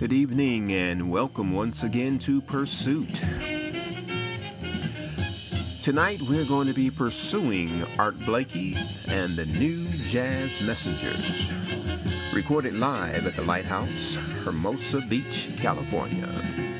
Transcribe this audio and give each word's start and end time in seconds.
Good 0.00 0.14
evening 0.14 0.72
and 0.72 1.10
welcome 1.10 1.52
once 1.52 1.82
again 1.82 2.18
to 2.20 2.40
Pursuit. 2.40 3.22
Tonight 5.82 6.22
we're 6.22 6.46
going 6.46 6.68
to 6.68 6.72
be 6.72 6.90
pursuing 6.90 7.84
Art 7.98 8.18
Blakey 8.20 8.78
and 9.08 9.36
the 9.36 9.44
New 9.44 9.86
Jazz 10.08 10.58
Messengers. 10.62 11.50
Recorded 12.32 12.76
live 12.76 13.26
at 13.26 13.36
the 13.36 13.42
Lighthouse, 13.42 14.14
Hermosa 14.42 15.02
Beach, 15.02 15.50
California. 15.58 16.79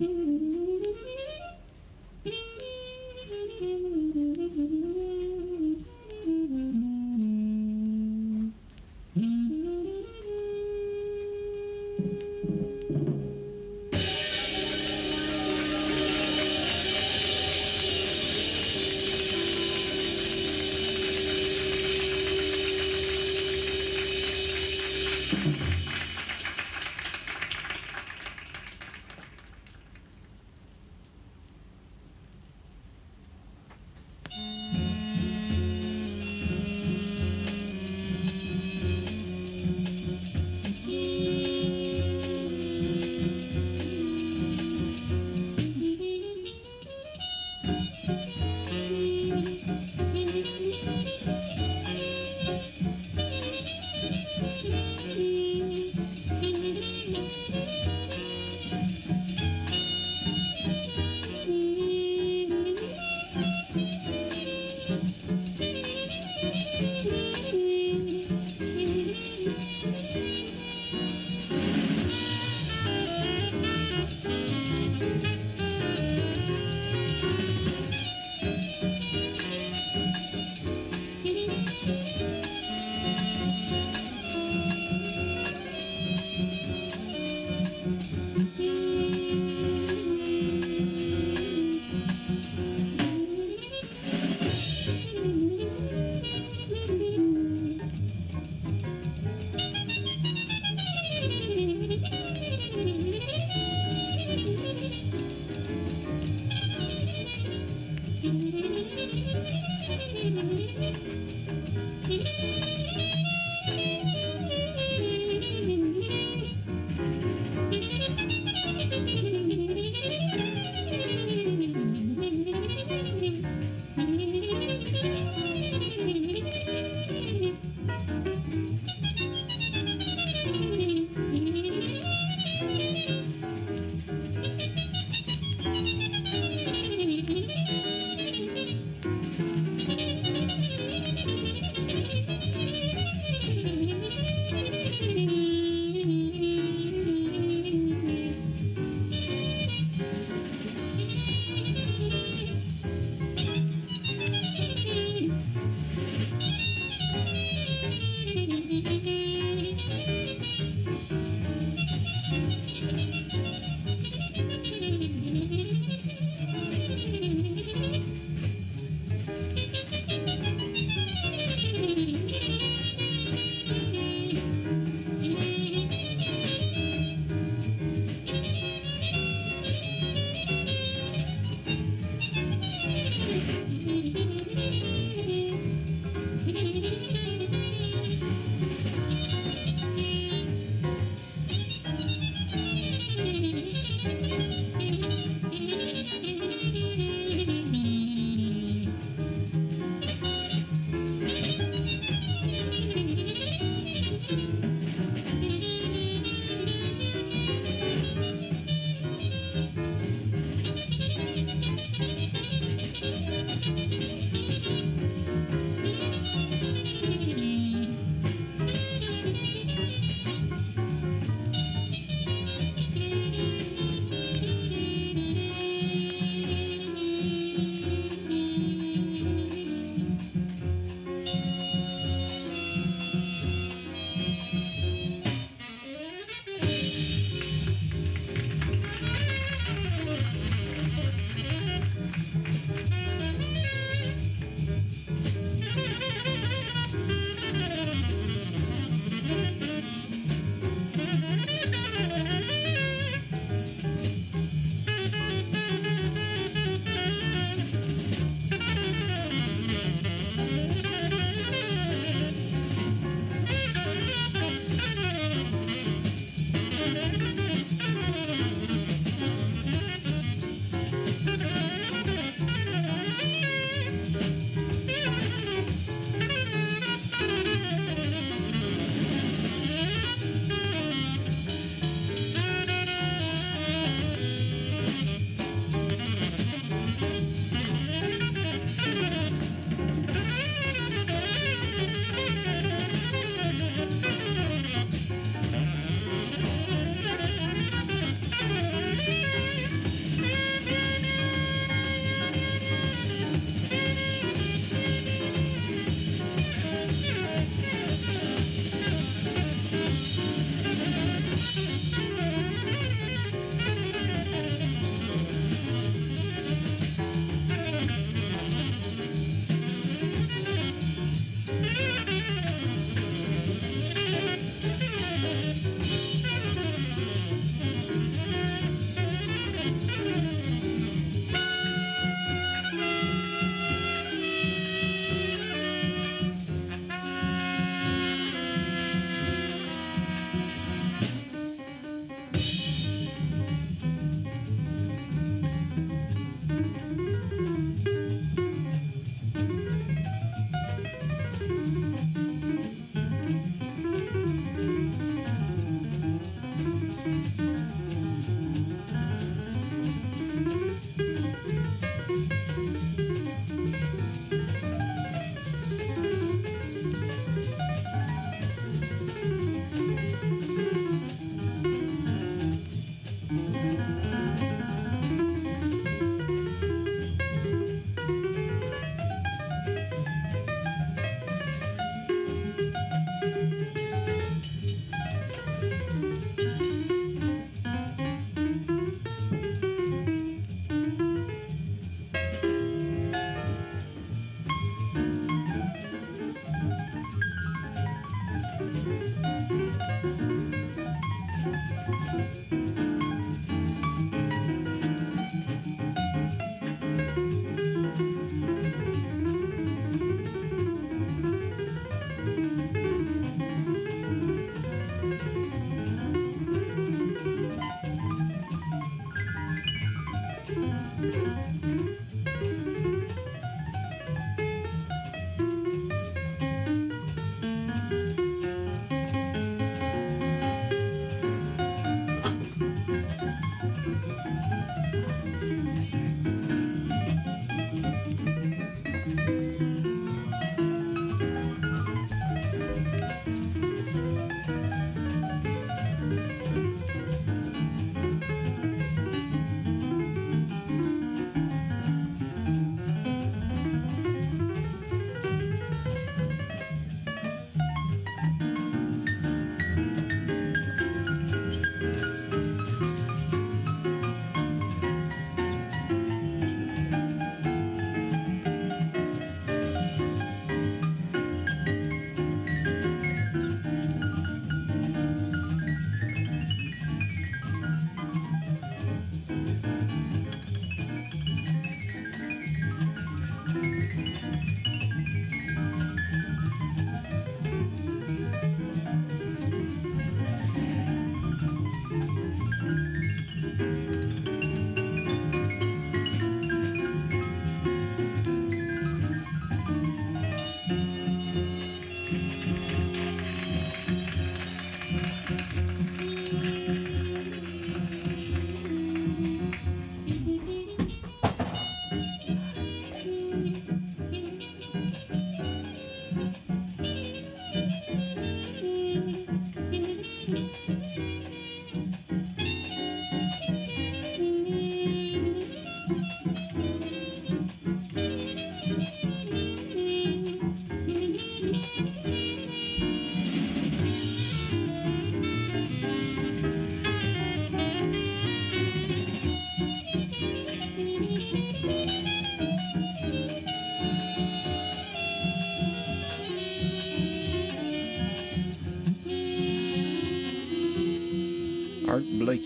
Mm-hmm. 0.00 0.52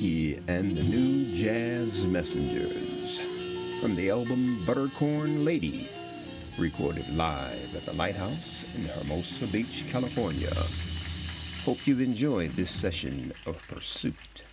And 0.03 0.75
the 0.75 0.83
New 0.83 1.37
Jazz 1.37 2.07
Messengers 2.07 3.21
from 3.83 3.95
the 3.95 4.09
album 4.09 4.65
Buttercorn 4.65 5.45
Lady, 5.45 5.91
recorded 6.59 7.07
live 7.15 7.77
at 7.77 7.85
the 7.85 7.93
Lighthouse 7.93 8.65
in 8.75 8.87
Hermosa 8.87 9.47
Beach, 9.49 9.85
California. 9.91 10.55
Hope 11.67 11.87
you've 11.87 12.01
enjoyed 12.01 12.57
this 12.57 12.71
session 12.71 13.35
of 13.45 13.59
Pursuit. 13.69 14.45